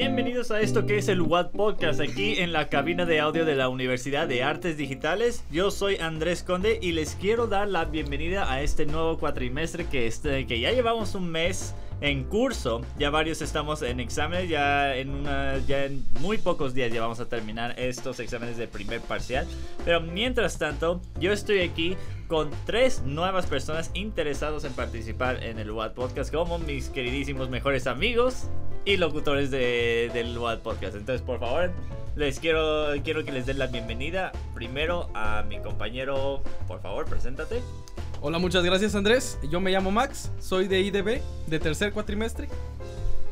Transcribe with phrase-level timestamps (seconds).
[0.00, 3.56] Bienvenidos a esto que es el Watt Podcast aquí en la cabina de audio de
[3.56, 5.44] la Universidad de Artes Digitales.
[5.50, 10.08] Yo soy Andrés Conde y les quiero dar la bienvenida a este nuevo cuatrimestre que,
[10.46, 12.82] que ya llevamos un mes en curso.
[12.96, 18.20] Ya varios estamos en exámenes, ya en muy pocos días ya vamos a terminar estos
[18.20, 19.48] exámenes de primer parcial.
[19.84, 21.96] Pero mientras tanto, yo estoy aquí
[22.28, 27.88] con tres nuevas personas interesados en participar en el WAD Podcast como mis queridísimos mejores
[27.88, 28.48] amigos
[28.88, 30.96] y locutores de, del WAD Podcast.
[30.96, 31.70] Entonces, por favor,
[32.16, 37.60] les quiero quiero que les den la bienvenida primero a mi compañero, por favor, preséntate.
[38.22, 39.38] Hola, muchas gracias Andrés.
[39.50, 42.48] Yo me llamo Max, soy de IDB, de tercer cuatrimestre.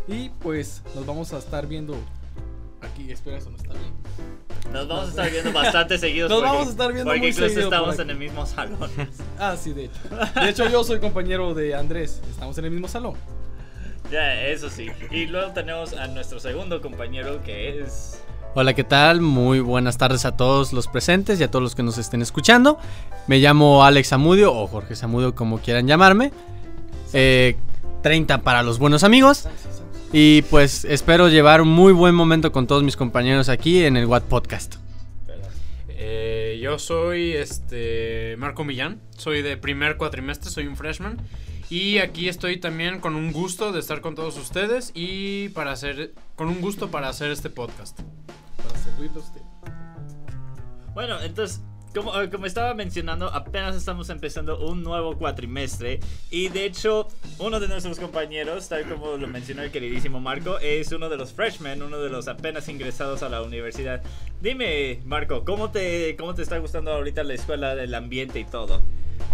[0.07, 1.97] Y pues nos vamos a estar viendo
[2.83, 3.11] aquí.
[3.11, 3.95] Espera, eso no está bien.
[4.75, 6.29] Nos vamos a estar viendo bastante seguidos.
[6.29, 8.91] Nos porque- vamos a estar viendo Porque muy incluso por estamos en el mismo salón.
[9.39, 10.01] Ah, sí, de hecho.
[10.39, 12.21] De hecho, yo soy compañero de Andrés.
[12.31, 13.15] Estamos en el mismo salón.
[14.11, 14.89] Ya, eso sí.
[15.11, 18.23] Y luego tenemos a nuestro segundo compañero que es.
[18.55, 19.21] Hola, ¿qué tal?
[19.21, 22.79] Muy buenas tardes a todos los presentes y a todos los que nos estén escuchando.
[23.27, 26.33] Me llamo Alex Zamudio o Jorge Zamudio, como quieran llamarme.
[27.13, 27.57] Eh,
[28.03, 29.49] 30 para los buenos amigos.
[30.13, 34.07] Y pues espero llevar un muy buen momento con todos mis compañeros aquí en el
[34.07, 34.77] Watt Podcast.
[35.89, 36.26] Eh,
[36.67, 41.17] yo soy este Marco Millán, soy de primer cuatrimestre, soy un freshman
[41.71, 46.13] y aquí estoy también con un gusto de estar con todos ustedes y para hacer
[46.35, 48.01] con un gusto para hacer este podcast.
[48.57, 49.41] Para servirle a usted.
[50.93, 51.63] Bueno, entonces.
[51.97, 55.99] Como, eh, como estaba mencionando, apenas estamos empezando un nuevo cuatrimestre
[56.31, 57.09] y de hecho
[57.39, 61.33] uno de nuestros compañeros, tal como lo mencionó el queridísimo Marco, es uno de los
[61.33, 64.03] freshmen, uno de los apenas ingresados a la universidad.
[64.43, 68.83] Dime, Marco, ¿cómo te, cómo te está gustando ahorita la escuela, el ambiente y todo?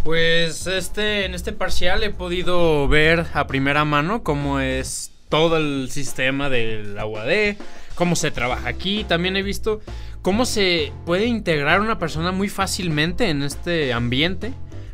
[0.05, 5.91] Pues este en este parcial he podido ver a primera mano cómo es todo el
[5.91, 7.57] sistema del UAD,
[7.97, 9.81] cómo se trabaja aquí, también he visto
[10.23, 14.53] cómo se puede integrar una persona muy fácilmente en este ambiente,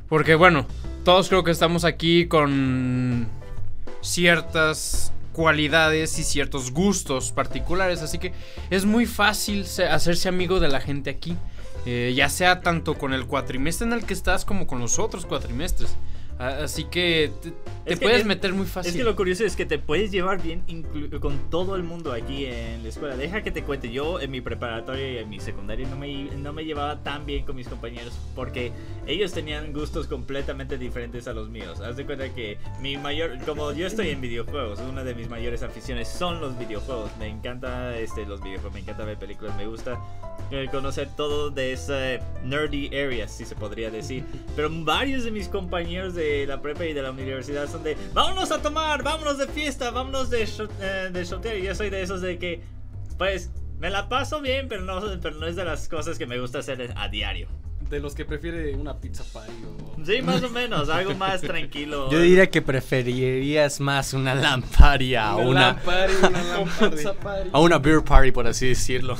[0.08, 0.66] porque bueno,
[1.04, 3.28] todos creo que estamos aquí con
[4.00, 8.32] ciertas cualidades y ciertos gustos particulares, así que
[8.70, 11.36] es muy fácil se- hacerse amigo de la gente aquí.
[11.86, 15.24] Eh, ya sea tanto con el cuatrimestre en el que estás como con los otros
[15.24, 15.96] cuatrimestres.
[16.38, 17.56] Así que te, te
[17.94, 18.91] que puedes es- meter muy fácil.
[18.91, 20.62] Es que lo curioso es que te puedes llevar bien
[21.21, 23.16] con todo el mundo aquí en la escuela.
[23.16, 26.53] Deja que te cuente, yo en mi preparatoria y en mi secundaria no me, no
[26.53, 28.71] me llevaba tan bien con mis compañeros porque
[29.06, 31.81] ellos tenían gustos completamente diferentes a los míos.
[31.81, 35.62] Haz de cuenta que mi mayor, como yo estoy en videojuegos, una de mis mayores
[35.65, 37.10] aficiones son los videojuegos.
[37.19, 39.99] Me encanta este, los videojuegos, me encanta ver películas, me gusta
[40.53, 44.22] eh, conocer todo de ese nerdy area, si se podría decir.
[44.56, 48.50] Pero varios de mis compañeros de la prepa y de la universidad son de, vámonos
[48.50, 51.56] a tomar, vámonos de fiesta, vámonos de, shot- eh, de shoteo.
[51.58, 52.62] Y yo soy de esos de que,
[53.16, 56.38] pues, me la paso bien, pero no, pero no es de las cosas que me
[56.40, 57.48] gusta hacer a diario.
[57.88, 60.04] De los que prefiere una pizza party o.
[60.04, 62.09] Sí, más o menos, algo más tranquilo.
[62.12, 67.50] Yo diría que preferirías más una lamparia o una, lamp party, una lamp pizza party.
[67.53, 69.16] a una beer party, por así decirlo.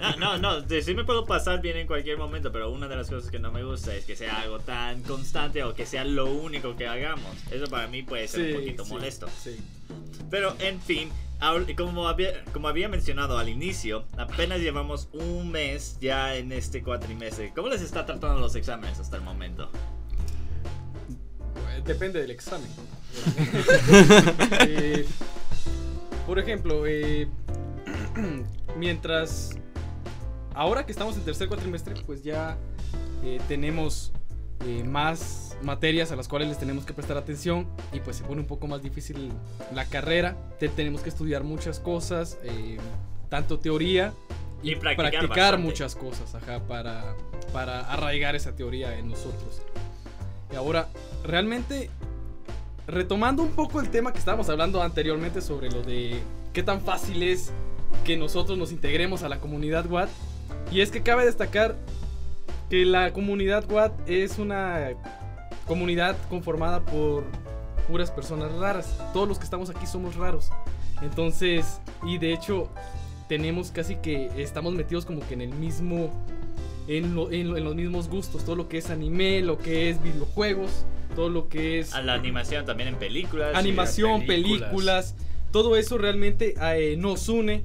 [0.00, 2.96] Ah, no, no, de- sí me puedo pasar bien en cualquier momento, pero una de
[2.96, 6.04] las cosas que no me gusta es que sea algo tan constante o que sea
[6.04, 7.30] lo único que hagamos.
[7.50, 9.26] Eso para mí puede ser un poquito sí, molesto.
[9.42, 9.56] Sí.
[10.30, 11.10] Pero en fin,
[11.76, 17.52] como había, como había mencionado al inicio, apenas llevamos un mes ya en este cuatrimestre.
[17.54, 19.70] ¿Cómo les está tratando los exámenes hasta el momento?
[21.70, 22.68] Eh, Depende del examen.
[24.66, 25.06] Eh,
[26.26, 27.28] por ejemplo, eh,
[28.76, 29.50] mientras
[30.54, 32.56] ahora que estamos en tercer cuatrimestre, pues ya
[33.22, 34.12] eh, tenemos
[34.66, 38.40] eh, más materias a las cuales les tenemos que prestar atención y pues se pone
[38.40, 39.30] un poco más difícil
[39.72, 40.36] la carrera.
[40.58, 42.78] Te- tenemos que estudiar muchas cosas, eh,
[43.28, 44.12] tanto teoría
[44.62, 47.14] Y practicar muchas cosas, ajá, para,
[47.52, 49.62] para arraigar esa teoría en nosotros.
[50.52, 50.88] Y ahora,
[51.24, 51.90] realmente,
[52.86, 56.20] retomando un poco el tema que estábamos hablando anteriormente sobre lo de
[56.52, 57.50] qué tan fácil es
[58.04, 60.08] que nosotros nos integremos a la comunidad WAT.
[60.70, 61.76] Y es que cabe destacar
[62.74, 64.88] que la comunidad WAT es una
[65.64, 67.22] comunidad conformada por
[67.86, 68.98] puras personas raras.
[69.12, 70.50] Todos los que estamos aquí somos raros.
[71.00, 72.68] Entonces, y de hecho,
[73.28, 76.10] tenemos casi que estamos metidos como que en el mismo
[76.88, 79.88] en, lo- en lo- en los mismos gustos, todo lo que es anime, lo que
[79.88, 80.84] es videojuegos,
[81.14, 83.54] todo lo que es A la animación también en películas.
[83.54, 84.60] animación, las películas.
[84.70, 85.14] películas.
[85.52, 87.62] todo eso realmente eh, nos une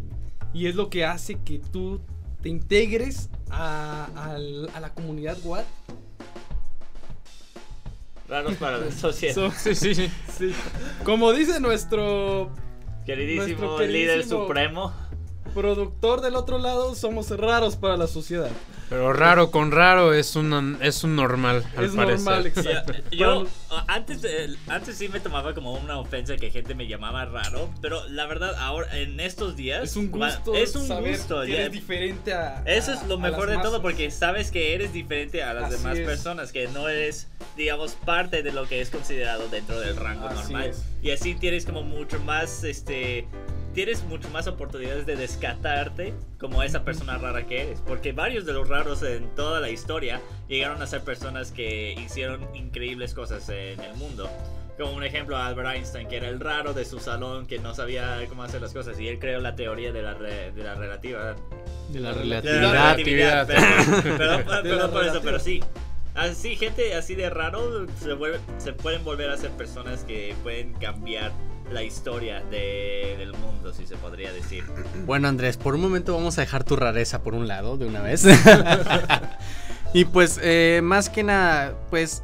[0.53, 1.99] y es lo que hace que tú
[2.41, 4.07] te integres a,
[4.73, 5.65] a la comunidad WAT.
[8.27, 9.33] Raros para la sociedad.
[9.35, 10.53] So- Sí, sí, sí.
[11.03, 12.51] Como dice nuestro
[13.05, 14.93] Queridísimo Nuestro líder queridísimo- supremo.
[15.53, 18.49] Productor del otro lado, somos raros para la sociedad.
[18.89, 22.15] Pero raro con raro es un, es un normal, al es parecer.
[22.25, 22.93] normal, exacto.
[23.11, 26.87] Yo Para- a- antes, eh, antes sí me tomaba como una ofensa que gente me
[26.87, 30.55] llamaba raro, pero la verdad ahora en estos días es un va- gusto.
[30.55, 31.43] es un saber gusto.
[31.45, 32.63] que eres diferente a.
[32.65, 33.81] Eso a- es lo a mejor las de todo masas.
[33.81, 36.05] porque sabes que eres diferente a las Así demás es.
[36.07, 40.35] personas, que no eres, digamos, parte de lo que es considerado dentro del rango Así
[40.51, 40.69] normal.
[40.69, 40.83] es.
[41.03, 43.27] Y así tienes como mucho más, este,
[43.73, 47.81] tienes mucho más oportunidades de descartarte como esa persona rara que eres.
[47.81, 52.47] Porque varios de los raros en toda la historia llegaron a ser personas que hicieron
[52.55, 54.29] increíbles cosas en el mundo.
[54.77, 58.17] Como un ejemplo, Albert Einstein, que era el raro de su salón, que no sabía
[58.29, 58.97] cómo hacer las cosas.
[58.99, 61.35] Y él creó la teoría de la, re- de la relativa,
[61.89, 62.71] De la de la relatividad.
[62.71, 65.21] relatividad, perdón, perdón, De la perdón por eso, relativa.
[65.23, 65.61] pero sí.
[66.15, 70.73] Así, gente así de raro se, vuelve- se pueden volver a ser personas que pueden
[70.73, 71.31] cambiar
[71.71, 74.63] la historia de- del mundo, si se podría decir.
[75.05, 78.01] Bueno, Andrés, por un momento vamos a dejar tu rareza por un lado de una
[78.01, 78.25] vez.
[79.93, 82.23] y pues, eh, más que nada, pues,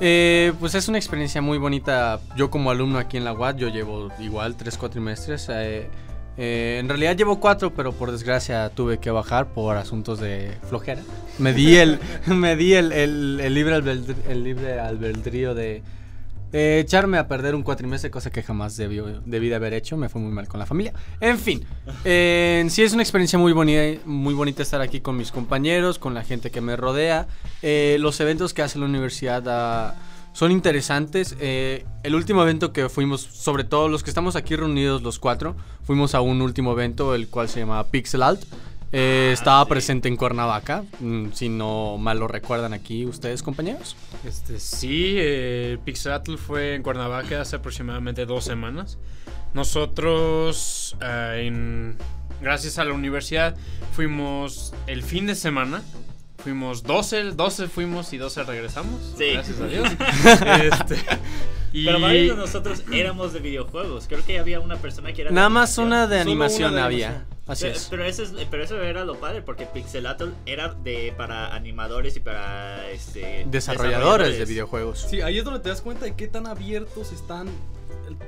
[0.00, 2.20] eh, pues es una experiencia muy bonita.
[2.36, 5.48] Yo como alumno aquí en la UAT, yo llevo igual 3 cuatrimestres.
[5.50, 5.88] eh,
[6.36, 11.00] eh, en realidad llevo 4, pero por desgracia tuve que bajar por asuntos de flojera.
[11.38, 15.82] Me di el, me di el, el- el libre, albedr- el libre albedrío de,
[16.54, 19.96] de echarme a perder un cuatrimestre, cosa que jamás debió, debí de haber hecho.
[19.96, 20.92] Me fue muy mal con la familia.
[21.20, 21.66] En fin,
[22.04, 26.14] eh, sí es una experiencia muy bonita, muy bonita estar aquí con mis compañeros, con
[26.14, 27.26] la gente que me rodea.
[27.62, 29.96] Eh, los eventos que hace la universidad ah,
[30.32, 31.34] son interesantes.
[31.40, 35.56] Eh, el último evento que fuimos, sobre todo los que estamos aquí reunidos los cuatro,
[35.82, 38.44] fuimos a un último evento, el cual se llamaba Pixel Alt.
[38.96, 39.70] Eh, estaba sí.
[39.70, 43.96] presente en Cuernavaca, mm, si no mal lo recuerdan aquí ustedes, compañeros.
[44.24, 48.98] Este, sí, eh, Pixatl fue en Cuernavaca hace aproximadamente dos semanas.
[49.52, 51.96] Nosotros, eh, en-
[52.40, 53.56] gracias a la universidad,
[53.92, 55.82] fuimos el fin de semana.
[56.38, 59.00] Fuimos 12, 12 fuimos y 12 regresamos.
[59.16, 59.30] Sí.
[59.32, 59.88] Gracias a Dios.
[60.62, 60.96] Este,
[61.72, 64.06] y Pero varios de nosotros éramos de videojuegos.
[64.08, 66.86] Creo que había una persona que era de Nada más una de animación una de
[66.86, 67.24] había.
[67.46, 67.86] Así Pero, es.
[67.90, 72.20] pero eso es, pero eso era lo padre porque Pixelatl era de para animadores y
[72.20, 75.06] para este Desarrolladores de videojuegos.
[75.10, 77.48] Sí, ahí es donde te das cuenta de qué tan abiertos están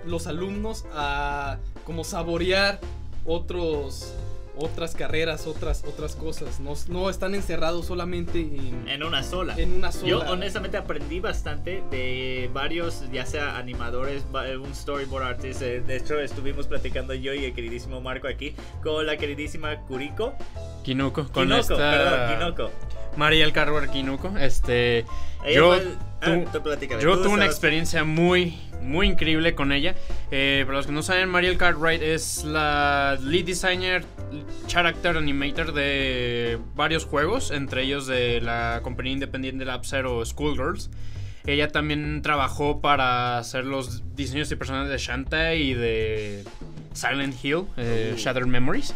[0.05, 2.79] los alumnos a como saborear
[3.25, 4.13] otros
[4.57, 6.61] otras carreras, otras otras cosas.
[6.61, 9.55] No, no están encerrados solamente en, En una sola.
[9.59, 10.09] en una sola.
[10.09, 14.25] Yo honestamente aprendí bastante de varios, ya sea animadores,
[14.63, 15.63] un storyboard artist.
[15.63, 20.35] eh, De hecho, estuvimos platicando yo y el queridísimo Marco aquí con la queridísima Kuriko.
[20.85, 22.71] Kinoko, con Kinoko, esta perdón, Kinoko.
[23.17, 24.37] Mariel Carver Kinoko.
[24.39, 24.99] Este,
[25.45, 29.95] Ella yo, fue el- ah, tú yo tuve una experiencia muy, muy increíble con ella.
[30.31, 34.05] Eh, para los que no saben, Mariel Cartwright es la lead designer,
[34.67, 40.91] character animator de varios juegos, entre ellos de la compañía independiente Lab Zero Schoolgirls.
[41.47, 46.45] Ella también trabajó para hacer los diseños y personajes de Shantae y de
[46.93, 48.19] Silent Hill, eh, Uh.
[48.19, 48.95] Shattered Memories.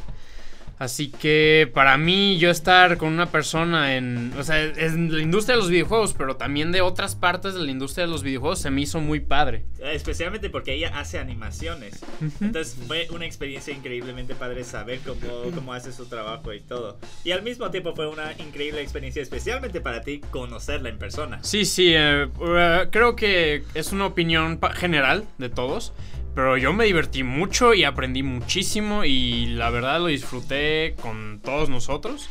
[0.80, 5.54] Así que para mí yo estar con una persona en, o sea, en la industria
[5.54, 8.70] de los videojuegos, pero también de otras partes de la industria de los videojuegos se
[8.70, 9.66] me hizo muy padre.
[9.78, 12.00] Eh, Especialmente porque ella hace animaciones.
[12.40, 16.98] Entonces fue una experiencia increíblemente padre saber cómo, cómo hace su trabajo y todo.
[17.24, 21.40] Y al mismo tiempo fue una increíble experiencia, especialmente para ti, conocerla en persona.
[21.42, 25.92] Sí, sí, eh, eh, creo que es una opinión general de todos,
[26.34, 31.68] pero yo me divertí mucho y aprendí muchísimo y la verdad lo disfruté con todos
[31.68, 32.28] nosotros.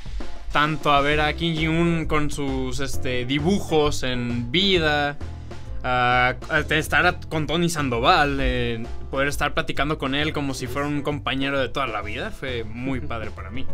[0.52, 5.18] Tanto a ver a Kim Ji-un con sus este, dibujos en vida,
[5.84, 10.88] a, a estar con Tony Sandoval, eh, poder estar platicando con él como si fuera
[10.88, 13.66] un compañero de toda la vida, fue muy padre para mí.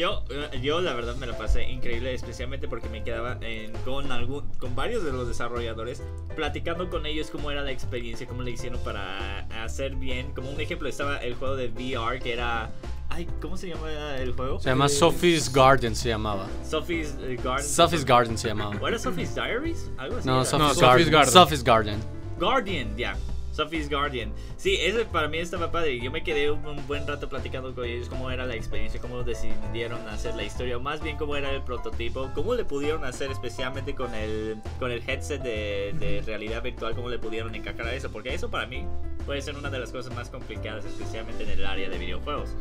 [0.00, 4.10] Yo, eh, yo la verdad me la pasé increíble, especialmente porque me quedaba en- con,
[4.10, 6.02] algún, con varios de los desarrolladores,
[6.34, 10.32] platicando con ellos cómo era la experiencia, cómo le hicieron para hacer bien.
[10.32, 12.70] Como un ejemplo estaba el juego de VR que era...
[13.10, 14.58] Ay, ¿cómo se llama el juego?
[14.58, 16.46] Se llama Eh, Sophie's Garden, se llamaba.
[16.66, 17.66] Sophie's eh, Garden.
[17.68, 18.76] Sophie's Garden se llamaba.
[18.80, 19.90] ¿O era Sophie's Diaries?
[19.98, 20.26] Algo así.
[20.26, 20.42] No.
[20.46, 21.10] Sophie's, Garden.
[21.10, 21.30] Garden.
[21.32, 22.00] Sophie's Garden.
[22.38, 23.16] Guardian, ya.
[23.52, 24.32] Sophie's Guardian.
[24.56, 26.00] Sí, ese para mí estaba padre.
[26.00, 30.06] Yo me quedé un, buen rato platicando con ellos cómo era la experiencia, cómo decidieron
[30.08, 33.94] hacer la historia, o más bien cómo era el prototipo, cómo le pudieron hacer especialmente
[33.94, 38.10] con el, con el headset de, de realidad virtual, cómo le pudieron encajar a eso,
[38.10, 38.86] porque eso para mí
[39.26, 42.56] puede ser una de las cosas más complicadas, especialmente en el área de videojuegos.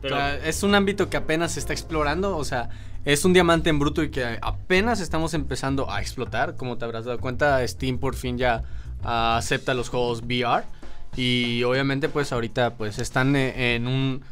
[0.00, 2.68] Pero O sea, es un ámbito que apenas se está explorando, o sea,
[3.04, 6.56] es un diamante en bruto y que apenas estamos empezando a explotar.
[6.56, 8.62] Como te habrás dado cuenta, Steam por fin ya
[9.04, 10.64] acepta los juegos VR.
[11.16, 14.22] Y obviamente pues ahorita pues están eh, en un...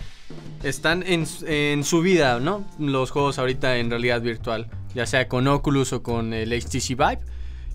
[0.63, 2.65] Están en, en su vida, ¿no?
[2.79, 7.21] Los juegos ahorita en realidad virtual, ya sea con Oculus o con el HTC Vive.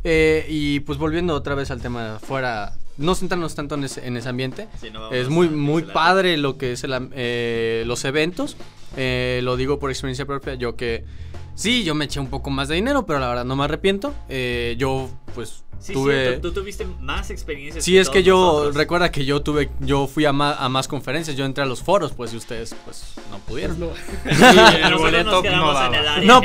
[0.04, 4.18] Eh, y pues volviendo otra vez al tema fuera, no centrarnos tanto en ese, en
[4.18, 4.68] ese ambiente.
[4.80, 8.58] Sí, no vamos es muy, muy padre lo que es el eh, los eventos.
[8.96, 10.56] Eh, lo digo por experiencia propia.
[10.56, 11.04] Yo que
[11.58, 14.14] sí, yo me eché un poco más de dinero, pero la verdad no me arrepiento.
[14.30, 16.24] Eh, yo pues Sí, tuve...
[16.30, 17.84] cierto, tú tuviste más experiencias.
[17.86, 18.76] Sí, es que yo, nosotros.
[18.76, 21.84] recuerda que yo tuve, yo fui a, ma- a más conferencias, yo entré a los
[21.84, 23.80] foros, pues, y ustedes, pues, no pudieron.
[23.80, 23.90] No.
[24.26, 25.92] el boleto daba.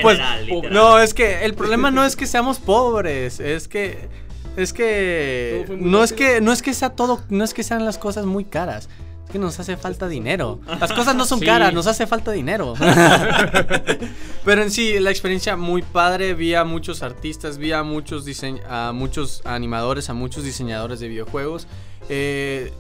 [0.02, 4.11] pues, general, no, es que el problema no es que seamos pobres, es que,
[4.59, 7.97] es que, no es que, no es que sea todo, no es que sean las
[7.97, 8.90] cosas muy caras.
[9.32, 10.60] Que nos hace falta dinero.
[10.78, 11.46] Las cosas no son Sí.
[11.46, 12.74] caras, nos hace falta dinero.
[14.44, 16.34] Pero en sí, la experiencia muy padre.
[16.34, 21.08] Vi a muchos artistas, vi a muchos, diseñ a muchos animadores, a muchos diseñadores de
[21.08, 21.66] videojuegos.
[22.08, 22.72] Eh,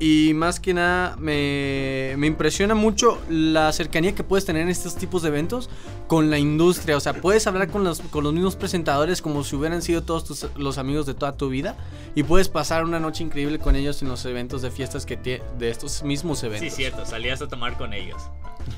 [0.00, 4.96] y más que nada, me, me impresiona mucho la cercanía que puedes tener en estos
[4.96, 5.70] tipos de eventos
[6.08, 6.96] con la industria.
[6.96, 10.24] O sea, puedes hablar con los, con los mismos presentadores como si hubieran sido todos
[10.24, 11.76] tus, los amigos de toda tu vida.
[12.16, 15.70] Y puedes pasar una noche increíble con ellos en los eventos de fiestas que de
[15.70, 16.70] estos mismos eventos.
[16.70, 18.22] Sí, cierto, salías a tomar con ellos.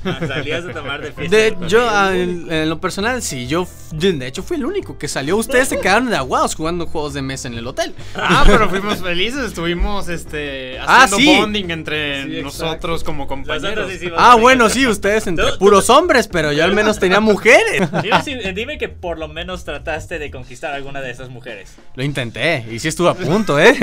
[0.05, 1.37] Ah, Salías a tomar de fiesta.
[1.37, 4.99] De, con yo, ah, en, en lo personal, sí, yo, de hecho, fui el único
[4.99, 5.37] que salió.
[5.37, 7.95] Ustedes se quedaron de aguados jugando juegos de mesa en el hotel.
[8.15, 11.39] Ah, pero fuimos felices, estuvimos este Ah, haciendo sí.
[11.41, 13.91] bonding entre Sí, nosotros como compañeros.
[14.17, 17.89] Ah, bueno, sí, ustedes entre Tú- puros hombres, pero yo al menos tenía mujeres.
[18.03, 21.29] Dime, si- eh, dime que por lo menos trataste de conquistar a alguna de esas
[21.31, 21.75] mujeres.
[21.95, 23.77] Lo intenté, y sí estuve a punto, ¿eh?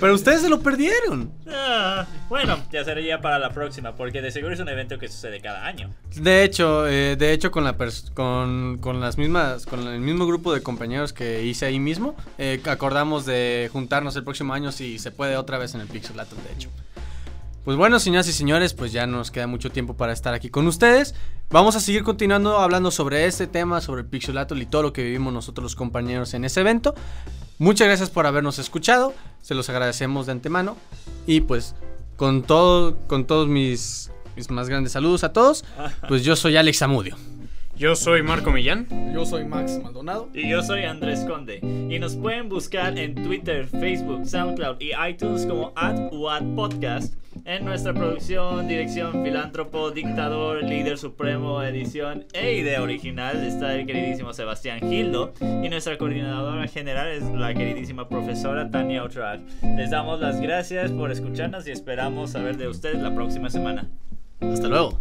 [0.00, 1.32] Pero ustedes se lo perdieron.
[1.50, 5.40] Ah, bueno, ya sería para la próxima, porque de seguro es un evento que sucede
[5.40, 5.92] cada año.
[6.14, 10.26] De hecho, eh, de hecho con la pers- con, con las mismas, con el mismo
[10.26, 15.00] grupo de compañeros que hice ahí mismo, eh, acordamos de juntarnos el próximo año si
[15.00, 16.70] se puede otra vez en el Pixelaton, de hecho.
[17.64, 20.66] Pues bueno, señoras y señores, pues ya nos queda mucho tiempo para estar aquí con
[20.68, 21.14] ustedes.
[21.50, 25.02] Vamos a seguir continuando hablando sobre este tema, sobre el Pixelaton y todo lo que
[25.02, 26.94] vivimos nosotros los compañeros en ese evento.
[27.58, 30.76] Muchas gracias por habernos escuchado, se los agradecemos de antemano
[31.26, 31.74] y pues
[32.16, 35.64] con todo, con todos mis, mis más grandes saludos a todos,
[36.08, 37.16] pues yo soy Alex Amudio.
[37.78, 38.88] Yo soy Marco Millán.
[39.14, 40.28] Yo soy Max Maldonado.
[40.34, 41.60] Y yo soy Andrés Conde.
[41.62, 45.72] Y nos pueden buscar en Twitter, Facebook, SoundCloud y iTunes como
[46.56, 47.14] Podcast.
[47.48, 54.34] En nuestra producción, dirección, filántropo, dictador, líder supremo, edición e idea original está el queridísimo
[54.34, 55.32] Sebastián Gildo.
[55.40, 59.40] Y nuestra coordinadora general es la queridísima profesora Tania Outrak.
[59.78, 63.88] Les damos las gracias por escucharnos y esperamos saber de ustedes la próxima semana.
[64.42, 64.98] Hasta luego.